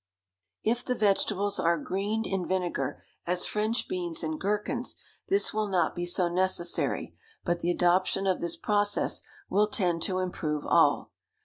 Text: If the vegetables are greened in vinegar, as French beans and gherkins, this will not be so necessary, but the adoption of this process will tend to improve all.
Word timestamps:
If 0.63 0.83
the 0.83 0.95
vegetables 0.95 1.59
are 1.59 1.77
greened 1.77 2.25
in 2.25 2.43
vinegar, 2.47 3.03
as 3.27 3.45
French 3.45 3.87
beans 3.87 4.23
and 4.23 4.41
gherkins, 4.41 4.95
this 5.27 5.53
will 5.53 5.67
not 5.67 5.93
be 5.93 6.07
so 6.07 6.27
necessary, 6.27 7.13
but 7.45 7.59
the 7.59 7.69
adoption 7.69 8.25
of 8.25 8.39
this 8.39 8.57
process 8.57 9.21
will 9.47 9.67
tend 9.67 10.01
to 10.01 10.17
improve 10.17 10.65
all. 10.65 11.11